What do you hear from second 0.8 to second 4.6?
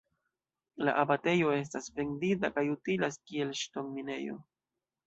La abatejo estas vendita kaj utilas kiel ŝtonminejo.